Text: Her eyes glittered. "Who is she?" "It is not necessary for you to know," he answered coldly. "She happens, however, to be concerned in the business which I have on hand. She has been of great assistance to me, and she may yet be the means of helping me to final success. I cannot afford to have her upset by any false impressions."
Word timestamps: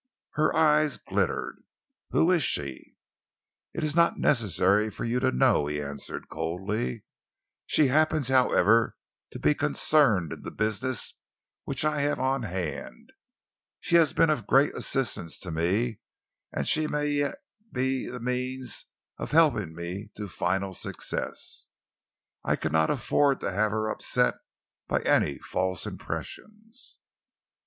Her 0.31 0.51
eyes 0.55 0.97
glittered. 0.97 1.61
"Who 2.09 2.31
is 2.31 2.41
she?" 2.41 2.95
"It 3.71 3.83
is 3.83 3.95
not 3.95 4.17
necessary 4.17 4.89
for 4.89 5.05
you 5.05 5.19
to 5.19 5.31
know," 5.31 5.67
he 5.67 5.79
answered 5.79 6.27
coldly. 6.27 7.03
"She 7.67 7.85
happens, 7.85 8.29
however, 8.29 8.97
to 9.29 9.37
be 9.37 9.53
concerned 9.53 10.33
in 10.33 10.41
the 10.41 10.49
business 10.49 11.13
which 11.65 11.85
I 11.85 12.01
have 12.01 12.17
on 12.19 12.41
hand. 12.41 13.11
She 13.79 13.95
has 13.97 14.11
been 14.11 14.31
of 14.31 14.47
great 14.47 14.73
assistance 14.75 15.37
to 15.41 15.51
me, 15.51 15.99
and 16.51 16.67
she 16.67 16.87
may 16.87 17.05
yet 17.05 17.35
be 17.71 18.07
the 18.09 18.19
means 18.19 18.87
of 19.19 19.29
helping 19.29 19.75
me 19.75 20.09
to 20.17 20.27
final 20.27 20.73
success. 20.73 21.67
I 22.43 22.55
cannot 22.55 22.89
afford 22.89 23.39
to 23.41 23.51
have 23.51 23.69
her 23.69 23.87
upset 23.87 24.39
by 24.87 25.01
any 25.01 25.37
false 25.37 25.85
impressions." 25.85 26.97